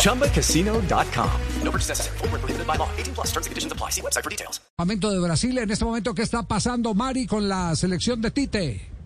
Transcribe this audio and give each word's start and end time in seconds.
ChumbaCasino.com. 0.00 1.30
No 1.62 1.70
purchase 1.70 1.88
necessary. 1.88 2.18
Full 2.18 2.28
prohibited 2.28 2.66
by 2.66 2.76
law. 2.76 2.88
18 2.98 3.14
plus 3.14 3.28
terms 3.28 3.46
and 3.46 3.52
conditions 3.52 3.72
apply. 3.72 3.90
See 3.90 4.02
website 4.02 4.24
for 4.24 4.30
details. 4.30 4.60
Momento 4.78 5.10
de 5.10 5.20
Brasil, 5.20 5.56
en 5.58 5.70
este 5.70 5.84
momento, 5.84 6.14
¿qué 6.14 6.22
está 6.22 6.42
pasando, 6.42 6.94
Mari, 6.94 7.26
con 7.26 7.48
la 7.48 7.76
selección 7.76 8.20
de 8.20 8.30
Tite? 8.30 8.99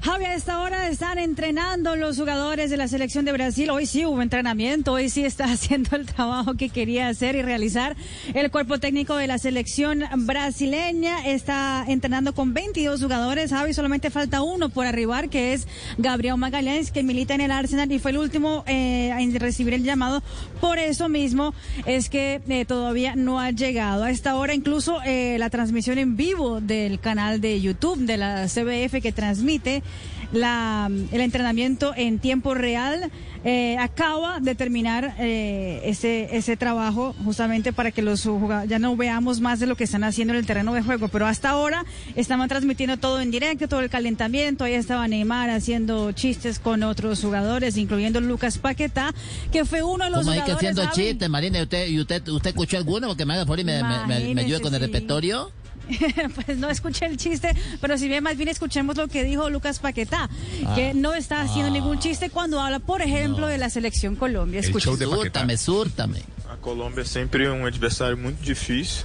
Javi, 0.00 0.26
a 0.26 0.34
esta 0.34 0.60
hora 0.60 0.88
están 0.88 1.18
entrenando 1.18 1.96
los 1.96 2.16
jugadores 2.18 2.70
de 2.70 2.76
la 2.76 2.86
selección 2.86 3.24
de 3.24 3.32
Brasil. 3.32 3.68
Hoy 3.70 3.84
sí 3.84 4.06
hubo 4.06 4.22
entrenamiento, 4.22 4.92
hoy 4.92 5.08
sí 5.08 5.24
está 5.24 5.44
haciendo 5.52 5.96
el 5.96 6.06
trabajo 6.06 6.54
que 6.54 6.68
quería 6.68 7.08
hacer 7.08 7.34
y 7.34 7.42
realizar. 7.42 7.96
El 8.32 8.50
cuerpo 8.52 8.78
técnico 8.78 9.16
de 9.16 9.26
la 9.26 9.38
selección 9.38 10.04
brasileña 10.18 11.26
está 11.26 11.84
entrenando 11.88 12.32
con 12.32 12.54
22 12.54 13.02
jugadores. 13.02 13.50
Javi, 13.50 13.74
solamente 13.74 14.10
falta 14.10 14.40
uno 14.40 14.68
por 14.68 14.86
arribar, 14.86 15.28
que 15.28 15.52
es 15.52 15.66
Gabriel 15.98 16.36
Magallanes, 16.36 16.92
que 16.92 17.02
milita 17.02 17.34
en 17.34 17.40
el 17.40 17.50
Arsenal 17.50 17.90
y 17.90 17.98
fue 17.98 18.12
el 18.12 18.18
último 18.18 18.62
eh, 18.68 19.10
en 19.18 19.34
recibir 19.38 19.74
el 19.74 19.82
llamado. 19.82 20.22
Por 20.60 20.78
eso 20.78 21.08
mismo 21.08 21.54
es 21.86 22.08
que 22.08 22.40
eh, 22.48 22.64
todavía 22.64 23.16
no 23.16 23.40
ha 23.40 23.50
llegado. 23.50 24.04
A 24.04 24.10
esta 24.10 24.36
hora 24.36 24.54
incluso 24.54 25.00
eh, 25.04 25.36
la 25.38 25.50
transmisión 25.50 25.98
en 25.98 26.16
vivo 26.16 26.60
del 26.60 27.00
canal 27.00 27.40
de 27.40 27.60
YouTube 27.60 27.98
de 27.98 28.16
la 28.16 28.46
CBF 28.46 29.02
que 29.02 29.12
transmite 29.12 29.82
la, 30.32 30.90
el 31.12 31.20
entrenamiento 31.20 31.92
en 31.96 32.18
tiempo 32.18 32.54
real. 32.54 33.10
Eh, 33.44 33.76
acaba 33.78 34.40
de 34.40 34.56
terminar 34.56 35.14
eh, 35.20 35.80
ese, 35.84 36.36
ese 36.36 36.56
trabajo 36.56 37.14
justamente 37.24 37.72
para 37.72 37.92
que 37.92 38.02
los 38.02 38.24
jugadores 38.24 38.68
ya 38.68 38.80
no 38.80 38.96
veamos 38.96 39.40
más 39.40 39.60
de 39.60 39.66
lo 39.66 39.76
que 39.76 39.84
están 39.84 40.02
haciendo 40.02 40.34
en 40.34 40.40
el 40.40 40.46
terreno 40.46 40.74
de 40.74 40.82
juego. 40.82 41.06
Pero 41.08 41.24
hasta 41.26 41.50
ahora 41.50 41.84
estaban 42.16 42.48
transmitiendo 42.48 42.96
todo 42.96 43.20
en 43.20 43.30
directo, 43.30 43.68
todo 43.68 43.80
el 43.80 43.90
calentamiento. 43.90 44.64
Ahí 44.64 44.74
estaba 44.74 45.06
Neymar 45.06 45.50
haciendo 45.50 46.10
chistes 46.12 46.58
con 46.58 46.82
otros 46.82 47.22
jugadores, 47.22 47.76
incluyendo 47.76 48.20
Lucas 48.20 48.58
Paquetá, 48.58 49.14
que 49.52 49.64
fue 49.64 49.84
uno 49.84 50.04
de 50.04 50.10
los 50.10 50.20
¿Cómo 50.20 50.32
hay 50.32 50.42
que 50.42 50.52
haciendo 50.52 50.84
chistes, 50.90 51.28
Marina? 51.28 51.60
¿Y 51.60 51.62
usted, 51.62 51.88
y 51.88 52.00
usted, 52.00 52.26
usted 52.28 52.50
escuchó 52.50 52.76
alguno? 52.76 53.06
Porque 53.06 53.24
me 53.24 53.34
haga 53.34 53.46
por 53.46 53.58
me, 53.58 53.82
me, 53.82 54.06
me, 54.06 54.34
me 54.34 54.40
ayude 54.40 54.60
con 54.60 54.74
el 54.74 54.80
sí. 54.80 54.86
repertorio. 54.86 55.52
pues 56.34 56.58
no 56.58 56.68
escuché 56.68 57.06
el 57.06 57.16
chiste, 57.16 57.54
pero 57.80 57.96
si 57.98 58.08
bien 58.08 58.22
más 58.22 58.36
bien 58.36 58.48
escuchemos 58.48 58.96
lo 58.96 59.08
que 59.08 59.24
dijo 59.24 59.50
Lucas 59.50 59.78
Paquetá, 59.78 60.28
que 60.74 60.94
no 60.94 61.14
está 61.14 61.40
haciendo 61.40 61.70
ningún 61.70 61.98
chiste 61.98 62.30
cuando 62.30 62.60
habla, 62.60 62.78
por 62.78 63.02
ejemplo, 63.02 63.46
de 63.46 63.58
la 63.58 63.70
selección 63.70 64.16
Colombia. 64.16 64.60
Escuchen. 64.60 64.96
Súrtame, 64.96 65.56
súrtame. 65.56 66.22
A 66.48 66.56
Colômbia 66.56 67.02
é 67.02 67.04
sempre 67.04 67.48
um 67.48 67.66
adversário 67.66 68.16
muito 68.16 68.42
difícil. 68.42 69.04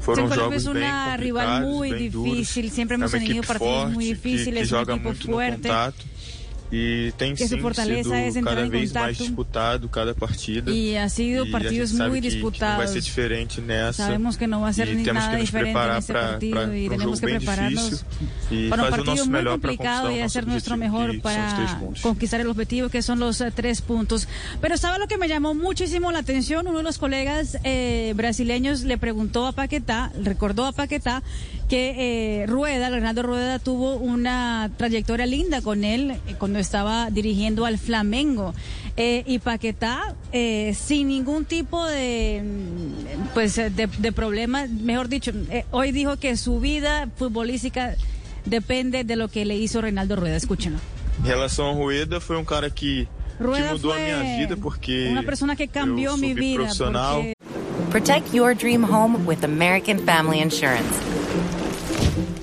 Foram 0.00 0.28
Colombia 0.28 0.44
jogos 0.44 0.62
es 0.62 0.66
una 0.68 1.16
rival 1.16 1.62
muy 1.62 2.08
duros. 2.08 2.36
difícil, 2.36 2.70
siempre 2.70 2.94
hemos 2.94 3.10
tenido 3.10 3.42
partidos 3.42 3.74
forte 3.82 3.94
muy 3.94 4.04
difíciles, 4.06 4.54
que 4.54 4.60
es 4.60 4.72
un 4.72 4.90
equipo 4.90 5.12
fuerte. 5.14 5.68
contato. 5.68 6.04
E 6.70 7.12
tem 7.16 7.34
Que 7.34 7.48
su 7.48 7.56
sim 7.56 7.60
fortaleza 7.62 8.14
sido 8.30 8.44
cada 8.44 8.60
en 8.60 8.68
vez 8.68 8.92
mais 8.92 9.16
disputado 9.16 9.88
cada 9.88 10.14
partida. 10.14 10.70
Y 10.70 10.96
ha 10.96 11.08
sido 11.08 11.46
E 11.46 11.48
a 11.48 11.52
partidos 11.52 11.92
muy 11.92 11.98
que, 11.98 11.98
que 11.98 12.04
não 12.04 12.10
vai 12.10 12.20
disputados. 12.20 12.90
ser 12.90 13.00
diferente 13.00 13.60
nessa. 13.60 14.04
Sabemos 14.04 14.36
que 14.36 14.46
no 14.46 14.60
va 14.60 14.68
a 14.68 14.72
ser 14.72 14.88
e 14.88 14.94
ni 14.94 15.04
nada 15.04 15.36
que 15.36 15.42
diferente 15.42 15.78
en 15.78 15.96
este 15.96 16.12
partido 16.12 16.74
y 16.74 16.86
um 16.86 16.90
tenemos 16.90 17.04
jogo 17.04 17.20
que 17.20 17.26
bem 17.26 17.38
prepararnos 17.38 18.04
e 18.50 18.68
para 18.68 18.82
un 18.84 18.90
partido 18.90 19.26
muy 19.26 19.44
complicado 19.44 20.10
y 20.10 20.20
hacer 20.20 20.46
nuestro 20.46 20.76
mejor 20.76 21.12
que 21.12 21.20
para 21.20 21.80
conquistar 22.02 22.40
el 22.40 22.48
objetivo 22.48 22.90
que 22.90 23.00
son 23.00 23.18
los 23.18 23.40
eh, 23.40 23.50
tres 23.54 23.80
puntos. 23.80 24.28
Pero 24.60 24.76
¿sabe 24.76 24.98
lo 24.98 25.08
que 25.08 25.16
me 25.16 25.28
llamó 25.28 25.54
muchísimo 25.54 26.12
la 26.12 26.18
atención? 26.18 26.66
Uno 26.66 26.78
de 26.78 26.84
los 26.84 26.98
colegas 26.98 27.58
eh, 27.64 28.12
brasileños 28.14 28.82
le 28.82 28.98
preguntó 28.98 29.46
a 29.46 29.52
Paquetá, 29.52 30.12
recordó 30.22 30.66
a 30.66 30.72
Paquetá 30.72 31.22
que 31.68 32.42
eh, 32.42 32.46
Rueda, 32.46 32.88
Leonardo 32.90 33.22
Rueda 33.22 33.58
tuvo 33.58 33.96
una 33.96 34.70
trayectoria 34.76 35.26
linda 35.26 35.60
con 35.60 35.84
él 35.84 36.12
eh, 36.12 36.34
cuando 36.38 36.58
estaba 36.58 37.10
dirigiendo 37.10 37.66
al 37.66 37.78
Flamengo. 37.78 38.54
Eh, 38.96 39.22
y 39.26 39.38
Paquetá, 39.38 40.16
eh, 40.32 40.74
sin 40.74 41.08
ningún 41.08 41.44
tipo 41.44 41.86
de, 41.86 42.42
mm, 42.42 43.28
pues, 43.34 43.54
de, 43.56 43.70
de 43.86 44.12
problema, 44.12 44.66
mejor 44.66 45.08
dicho, 45.08 45.30
eh, 45.50 45.64
hoy 45.70 45.92
dijo 45.92 46.16
que 46.16 46.36
su 46.36 46.58
vida 46.58 47.08
futbolística 47.16 47.94
depende 48.44 49.04
de 49.04 49.14
lo 49.16 49.28
que 49.28 49.44
le 49.44 49.56
hizo 49.56 49.80
Reinaldo 49.80 50.16
Rueda. 50.16 50.36
Escúchenlo. 50.36 50.78
Em 51.22 51.28
relação 51.28 51.66
ao 51.66 51.74
Rueda, 51.74 52.20
foi 52.20 52.36
um 52.36 52.44
cara 52.44 52.70
que, 52.70 53.06
que 53.38 53.44
Rueda 53.44 53.72
mudou 53.72 53.92
a 53.92 53.98
minha 53.98 54.38
vida 54.38 54.56
porque 54.56 55.08
una 55.10 55.22
persona 55.22 55.54
que 55.54 55.68
cambió 55.68 56.12
eu 56.12 56.16
mi 56.16 56.28
sou 56.28 56.36
vida. 56.36 56.54
profissional. 56.62 57.14
porque 57.22 57.34
Protect 57.90 58.34
your 58.34 58.54
dream 58.54 58.84
home 58.84 59.24
with 59.26 59.44
American 59.44 59.98
Family 60.04 60.40
Insurance. 60.40 61.07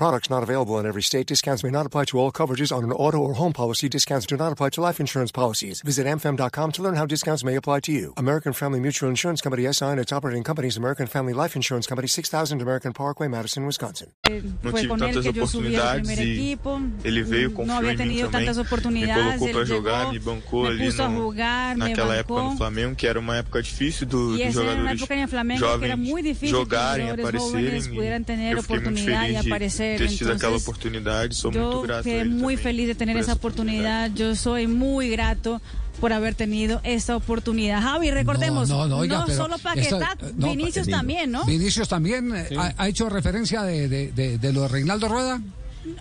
Products 0.00 0.30
not 0.30 0.42
available 0.42 0.78
in 0.80 0.86
every 0.86 1.02
state. 1.02 1.26
Discounts 1.26 1.62
may 1.62 1.68
not 1.70 1.84
apply 1.84 2.06
to 2.06 2.18
all 2.18 2.32
coverages 2.32 2.74
on 2.74 2.82
an 2.84 2.90
auto 2.92 3.18
or 3.18 3.34
home 3.34 3.52
policy. 3.52 3.86
Discounts 3.86 4.24
do 4.24 4.34
not 4.34 4.50
apply 4.50 4.70
to 4.70 4.80
life 4.80 4.98
insurance 4.98 5.30
policies. 5.30 5.82
Visit 5.82 6.06
amfam.com 6.06 6.72
to 6.72 6.82
learn 6.82 6.94
how 6.94 7.04
discounts 7.04 7.44
may 7.44 7.54
apply 7.54 7.80
to 7.80 7.92
you. 7.92 8.14
American 8.16 8.54
Family 8.54 8.80
Mutual 8.80 9.10
Insurance 9.10 9.42
Company 9.42 9.70
SI 9.70 9.84
and 9.84 10.00
its 10.00 10.10
operating 10.10 10.42
companies 10.42 10.78
American 10.78 11.06
Family 11.06 11.34
Life 11.34 11.54
Insurance 11.54 11.86
Company 11.86 12.08
6000 12.08 12.62
American 12.62 12.94
Parkway, 12.94 13.28
Madison, 13.28 13.66
Wisconsin. 13.66 14.06
Eh, 14.26 14.40
Não 14.62 14.72
tive 14.72 14.88
tantas 14.96 15.22
que 15.26 15.32
yo 15.34 15.46
subí 15.46 15.76
al 15.76 16.00
oportunidades 16.00 16.18
e 16.18 16.58
ele 17.04 17.22
veio, 17.22 17.50
no 17.50 17.56
confiou 17.56 17.76
había 17.76 17.94
tenido 17.98 18.30
também, 18.30 18.46
tantas 18.46 18.56
me 18.56 18.62
oportunidades. 18.62 19.38
colocou 19.38 19.48
para 19.52 19.64
jogar, 19.66 19.98
llegó, 19.98 20.12
me 20.12 20.18
bancou 20.18 20.62
me 20.62 20.68
ali 20.68 20.92
no, 20.96 21.14
jugar, 21.14 21.76
me 21.76 21.80
naquela 21.80 22.14
bancó. 22.14 22.20
época 22.20 22.42
no 22.42 22.56
Flamengo, 22.56 22.96
que 22.96 23.06
era 23.06 23.20
uma 23.20 23.36
época 23.36 23.60
difícil 23.60 24.06
do, 24.08 24.34
Y 24.34 24.44
dos 24.46 24.56
esa 24.56 24.62
era 24.62 24.70
una 24.80 24.96
jogadores 24.96 25.02
época 25.02 25.14
en 25.14 25.20
el 25.20 25.28
Flamengo 25.28 25.60
que 25.78 25.84
era 25.84 25.96
jovens 25.98 26.24
difícil 26.24 26.56
jogarem, 26.56 27.06
que 27.16 27.22
los 27.22 27.32
jugadores 27.36 27.44
aparecerem. 27.44 27.50
jóvenes 27.52 27.86
e 27.86 27.90
pudieran 27.90 28.24
tener 28.24 28.56
eu 28.56 28.62
fiquei 28.62 28.80
muito 28.80 29.04
feliz 29.04 29.42
de 29.42 29.50
aparecer. 29.94 30.08
ter 30.08 30.18
tido 30.18 30.32
Entonces, 30.32 30.62
oportunidade. 30.62 31.34
Sou 31.34 31.50
muito 31.52 31.70
Yo 31.72 31.82
grato 31.82 32.00
a 32.00 32.02
quedé 32.02 32.20
ele 32.22 32.30
muy 32.30 32.56
feliz 32.56 32.86
de 32.88 32.94
tener 32.94 33.16
esa 33.16 33.32
oportunidad. 33.34 34.10
Yo 34.14 34.34
soy 34.34 34.66
muy 34.66 35.10
grato 35.10 35.60
por 36.00 36.12
haber 36.12 36.34
tenido 36.34 36.80
esa 36.82 37.14
oportunidad. 37.16 37.82
Javi, 37.82 38.10
recordemos, 38.10 38.68
No, 38.68 38.78
no, 38.84 38.88
no, 38.88 38.96
oiga, 38.98 39.24
pero 39.26 39.36
solo 39.36 39.58
Paquetá, 39.58 40.16
no, 40.36 40.48
Vinicius 40.48 40.86
pa- 40.88 40.96
también, 40.98 41.30
¿no? 41.30 41.44
Vinicius 41.44 41.88
también 41.88 42.34
eh, 42.34 42.48
ha, 42.56 42.72
ha 42.78 42.88
hecho 42.88 43.08
referencia 43.10 43.62
de, 43.62 43.88
de, 43.88 44.12
de- 44.12 44.38
de 44.38 44.52
lo 44.52 44.62
de 44.62 44.68
Reinaldo 44.68 45.08
Rueda. 45.08 45.40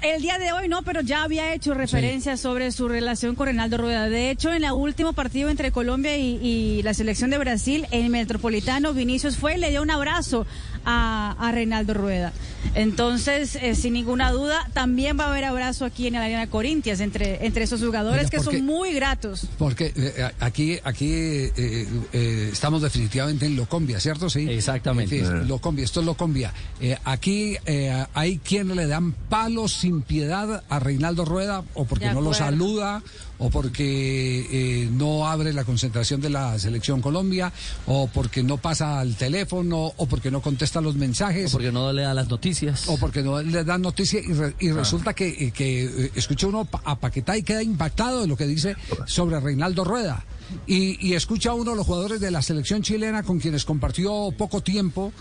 El 0.02 0.22
día 0.22 0.38
de 0.38 0.52
hoy 0.52 0.68
no, 0.68 0.82
pero 0.82 1.02
ya 1.02 1.24
había 1.24 1.54
hecho 1.54 1.74
referencia 1.74 2.36
sobre 2.36 2.72
su 2.72 2.90
relación 2.90 3.36
con 3.36 3.46
Reinaldo 3.48 3.78
Rueda. 3.78 4.10
De 4.10 4.30
hecho, 4.30 4.52
en 4.52 4.66
el 4.66 4.74
último 4.74 5.14
partido 5.14 5.50
entre 5.50 5.72
Colombia 5.72 6.18
y, 6.18 6.36
y 6.46 6.84
la 6.84 6.94
selección 6.94 7.30
de 7.30 7.38
Brasil, 7.38 7.88
en 7.92 8.06
el 8.06 8.10
Metropolitano, 8.10 8.94
Vinicius 8.94 9.38
fue 9.38 9.56
y 9.56 9.58
le 9.58 9.70
dio 9.70 9.82
un 9.82 9.90
abrazo 9.92 10.46
a, 10.84 11.36
a 11.40 11.52
Reinaldo 11.54 11.94
Rueda. 11.94 12.34
Entonces, 12.76 13.56
eh, 13.56 13.74
sin 13.74 13.94
ninguna 13.94 14.32
duda, 14.32 14.68
también 14.74 15.18
va 15.18 15.26
a 15.26 15.30
haber 15.30 15.46
abrazo 15.46 15.86
aquí 15.86 16.08
en 16.08 16.16
el 16.16 16.24
Arena 16.24 16.48
Corintias 16.48 17.00
entre, 17.00 17.46
entre 17.46 17.64
esos 17.64 17.82
jugadores 17.82 18.30
que 18.30 18.42
son 18.42 18.66
muy 18.66 18.94
gratos. 18.94 19.48
Porque 19.58 19.94
eh, 19.96 20.30
aquí, 20.42 20.78
aquí 20.84 21.10
eh, 21.10 21.88
eh, 22.12 22.50
estamos 22.52 22.82
definitivamente 22.82 23.46
en 23.46 23.56
Locombia, 23.56 24.00
¿cierto? 24.02 24.30
Sí. 24.30 24.46
Exactamente. 24.50 25.26
Sí, 25.26 25.32
Locombia, 25.48 25.86
esto 25.86 26.02
es 26.02 26.06
Locombia. 26.06 26.54
Eh, 26.82 26.98
aquí 27.06 27.56
eh, 27.66 28.06
hay 28.14 28.40
quienes 28.40 28.76
le 28.76 28.88
dan 28.88 29.14
palos 29.14 29.69
sin 29.70 30.02
piedad 30.02 30.64
a 30.70 30.80
Reinaldo 30.80 31.26
Rueda, 31.26 31.64
o 31.74 31.86
porque 31.86 32.08
De 32.08 32.14
no 32.14 32.22
lo 32.22 32.34
saluda, 32.34 33.02
o 33.38 33.50
porque 33.50 34.48
eh, 34.52 34.90
no 34.92 35.28
abre 35.28 35.54
la 35.54 35.64
concentración 35.64 36.20
de 36.22 36.30
la 36.30 36.58
selección 36.60 37.02
Colombia, 37.02 37.54
o 37.86 38.08
porque 38.08 38.44
no 38.44 38.58
pasa 38.58 39.00
al 39.00 39.16
teléfono, 39.16 39.94
o 39.96 40.06
porque 40.08 40.32
no 40.32 40.42
contesta 40.42 40.82
los 40.82 40.96
mensajes. 40.96 41.52
Porque 41.52 41.72
no 41.72 41.94
le 41.94 42.02
da 42.02 42.14
las 42.14 42.30
noticias. 42.30 42.88
O 42.90 42.98
porque 42.98 43.22
no 43.24 43.42
le 43.42 43.64
dan 43.64 43.82
noticia 43.82 44.20
y, 44.20 44.34
re- 44.34 44.56
y 44.60 44.72
resulta 44.72 45.14
que, 45.14 45.28
eh, 45.30 45.52
que 45.52 45.86
eh, 45.86 46.12
escucha 46.16 46.48
uno 46.48 46.68
a 46.84 47.00
Paquetá 47.00 47.38
y 47.38 47.44
queda 47.44 47.64
impactado 47.64 48.22
de 48.22 48.28
lo 48.28 48.36
que 48.36 48.46
dice 48.46 48.76
sobre 49.06 49.40
Reinaldo 49.40 49.84
Rueda. 49.84 50.26
Y, 50.66 50.98
y 51.08 51.14
escucha 51.14 51.54
uno 51.54 51.72
a 51.74 51.76
los 51.76 51.86
jugadores 51.86 52.20
de 52.20 52.32
la 52.32 52.42
selección 52.42 52.82
chilena 52.82 53.22
con 53.24 53.40
quienes 53.40 53.66
compartió 53.66 54.32
poco 54.38 54.62
tiempo, 54.62 55.14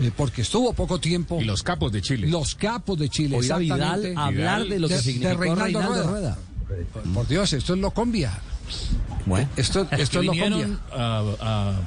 eh, 0.00 0.10
porque 0.16 0.42
estuvo 0.42 0.72
poco 0.72 0.98
tiempo. 1.00 1.40
Y 1.40 1.44
los 1.44 1.62
capos 1.62 1.92
de 1.92 2.02
Chile. 2.02 2.26
Los 2.28 2.54
capos 2.54 2.98
de 2.98 3.08
Chile, 3.08 3.36
Oiga, 3.36 3.58
Vidal 3.58 4.14
hablar 4.16 4.64
de 4.66 4.78
lo 4.78 4.88
que 4.88 4.98
significó 4.98 5.54
Reinaldo 5.54 6.02
Rueda. 6.08 6.38
Por 7.14 7.26
Dios, 7.26 7.52
esto 7.52 7.74
es 7.74 7.80
Locombia. 7.80 8.38
Bueno, 9.24 9.48
esto, 9.56 9.86
esto 9.92 10.22
lo 10.22 10.32
vinieron 10.32 10.78
a, 10.92 11.22
a 11.40 11.80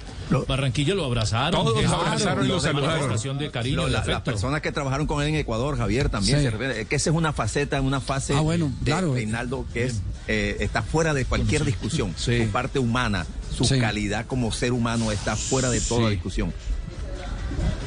Barranquilla, 0.48 0.94
lo 0.96 1.06
abrazaron. 1.06 1.52
Todos 1.64 1.84
lo 1.84 1.90
abrazaron 1.96 2.46
y 2.46 2.48
lo 2.48 2.60
saludaron. 2.60 3.38
De 3.38 3.52
cariño, 3.52 3.76
Lo- 3.78 3.86
de 3.86 3.92
la- 3.92 4.04
las 4.06 4.22
personas 4.22 4.62
que 4.62 4.72
trabajaron 4.72 5.06
con 5.08 5.22
él 5.22 5.30
en 5.30 5.36
Ecuador, 5.36 5.78
Javier, 5.78 6.10
también 6.10 6.38
Sí. 6.40 6.44
se 6.46 6.52
refiere. 6.52 6.86
Que 6.86 6.96
esa 6.96 7.10
es 7.12 7.16
una 7.16 7.34
faceta, 7.34 7.80
una 7.82 8.00
fase 8.02 8.34
Ah, 8.36 8.42
bueno, 8.42 8.72
de 8.82 8.86
claro. 8.92 9.14
Reinaldo 9.14 9.66
que 9.74 9.86
es 9.86 10.02
eh, 10.28 10.58
está 10.60 10.82
fuera 10.84 11.14
de 11.14 11.26
cualquier 11.26 11.66
discusión. 11.66 12.14
Sí. 12.18 12.44
Su 12.46 12.50
parte 12.52 12.80
humana, 12.80 13.26
su 13.56 13.66
Sí. 13.66 13.80
calidad 13.80 14.26
como 14.28 14.52
ser 14.52 14.72
humano 14.72 15.12
está 15.12 15.36
fuera 15.36 15.70
de 15.70 15.82
toda 15.82 16.08
Sí. 16.10 16.16
discusión. 16.16 16.54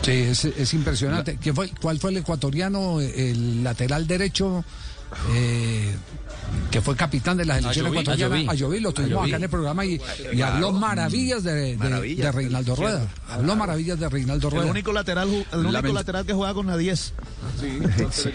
Sí, 0.04 0.12
es, 0.12 0.44
es 0.44 0.74
impresionante. 0.74 1.38
¿Quién 1.40 1.54
fue, 1.54 1.70
¿Cuál 1.80 1.98
fue 1.98 2.10
el 2.10 2.18
ecuatoriano, 2.18 3.00
el 3.00 3.64
lateral 3.64 4.06
derecho, 4.06 4.64
eh, 5.32 5.94
que 6.70 6.80
fue 6.80 6.94
capitán 6.96 7.36
de 7.36 7.44
la 7.44 7.56
selección 7.56 7.86
ecuatoriana? 7.88 8.50
Ayoví. 8.52 8.80
Lo 8.80 8.92
tuvimos 8.92 9.12
Ayoví. 9.18 9.30
acá 9.30 9.36
en 9.36 9.42
el 9.44 9.48
programa 9.50 9.84
y, 9.84 10.00
habló 10.42 10.72
maravillas 10.72 11.42
de, 11.42 11.76
de- 11.76 12.32
Reinaldo. 12.32 12.76
Rueda. 12.76 13.06
Habló 13.28 13.56
maravillas 13.56 13.98
de 13.98 14.08
Reinaldo 14.08 14.50
Rueda. 14.50 14.64
El 14.64 14.70
único 14.70 14.92
lateral, 14.92 15.28
el 15.52 15.58
único 15.58 15.72
Lament- 15.72 15.92
lateral 15.94 16.26
que 16.26 16.32
juega 16.32 16.54
con 16.54 16.66
la 16.66 16.76
10. 16.76 17.12
Sí. 17.60 18.28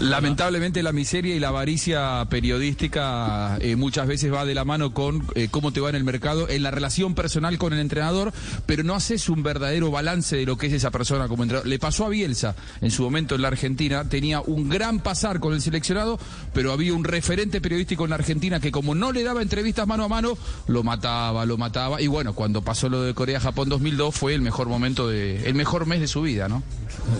Lamentablemente 0.00 0.82
la 0.82 0.92
miseria 0.92 1.34
y 1.34 1.40
la 1.40 1.48
avaricia 1.48 2.24
periodística 2.28 3.56
eh, 3.60 3.76
muchas 3.76 4.06
veces 4.06 4.32
va 4.32 4.44
de 4.44 4.54
la 4.54 4.64
mano 4.64 4.92
con 4.92 5.26
eh, 5.34 5.48
cómo 5.50 5.72
te 5.72 5.80
va 5.80 5.88
en 5.90 5.94
el 5.96 6.04
mercado, 6.04 6.48
en 6.48 6.62
la 6.62 6.70
relación 6.70 7.14
personal 7.14 7.56
con 7.58 7.72
el 7.72 7.78
entrenador, 7.80 8.32
pero 8.66 8.82
no 8.84 8.94
haces 8.94 9.28
un 9.28 9.42
verdadero 9.42 9.90
balance 9.90 10.36
de 10.36 10.44
lo 10.46 10.56
que 10.56 10.66
es 10.66 10.72
esa 10.74 10.90
persona 10.90 11.28
como 11.28 11.42
entrenador. 11.44 11.68
Le 11.68 11.78
pasó 11.78 12.04
a 12.04 12.08
Bielsa 12.08 12.54
en 12.80 12.90
su 12.90 13.02
momento 13.02 13.34
en 13.34 13.42
la 13.42 13.48
Argentina, 13.48 14.04
tenía 14.08 14.40
un 14.40 14.68
gran 14.68 15.00
pasar 15.00 15.40
con 15.40 15.45
el 15.52 15.60
seleccionado, 15.60 16.18
pero 16.52 16.72
había 16.72 16.94
un 16.94 17.04
referente 17.04 17.60
periodístico 17.60 18.04
en 18.04 18.10
la 18.10 18.16
Argentina 18.16 18.60
que 18.60 18.70
como 18.70 18.94
no 18.94 19.12
le 19.12 19.22
daba 19.22 19.42
entrevistas 19.42 19.86
mano 19.86 20.04
a 20.04 20.08
mano, 20.08 20.36
lo 20.66 20.82
mataba, 20.82 21.44
lo 21.46 21.56
mataba. 21.56 22.00
Y 22.00 22.06
bueno, 22.06 22.34
cuando 22.34 22.62
pasó 22.62 22.88
lo 22.88 23.02
de 23.02 23.14
Corea-Japón 23.14 23.68
2002 23.68 24.14
fue 24.14 24.34
el 24.34 24.42
mejor 24.42 24.68
momento, 24.68 25.08
de, 25.08 25.48
el 25.48 25.54
mejor 25.54 25.86
mes 25.86 26.00
de 26.00 26.08
su 26.08 26.22
vida, 26.22 26.48
¿no? 26.48 26.62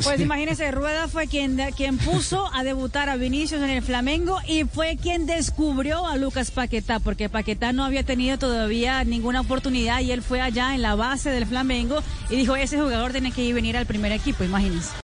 Pues 0.02 0.20
imagínese, 0.20 0.70
Rueda 0.70 1.08
fue 1.08 1.26
quien, 1.26 1.58
quien 1.76 1.98
puso 1.98 2.50
a 2.54 2.64
debutar 2.64 3.08
a 3.08 3.16
Vinicius 3.16 3.62
en 3.62 3.70
el 3.70 3.82
Flamengo 3.82 4.38
y 4.46 4.64
fue 4.64 4.96
quien 5.00 5.26
descubrió 5.26 6.06
a 6.06 6.16
Lucas 6.16 6.50
Paquetá, 6.50 7.00
porque 7.00 7.28
Paquetá 7.28 7.72
no 7.72 7.84
había 7.84 8.02
tenido 8.02 8.38
todavía 8.38 9.04
ninguna 9.04 9.40
oportunidad 9.40 10.00
y 10.00 10.12
él 10.12 10.22
fue 10.22 10.40
allá 10.40 10.74
en 10.74 10.82
la 10.82 10.94
base 10.94 11.30
del 11.30 11.46
Flamengo 11.46 12.02
y 12.30 12.36
dijo, 12.36 12.56
ese 12.56 12.80
jugador 12.80 13.12
tiene 13.12 13.32
que 13.32 13.42
ir 13.42 13.54
venir 13.54 13.76
al 13.76 13.86
primer 13.86 14.12
equipo, 14.12 14.44
imagínense. 14.44 15.05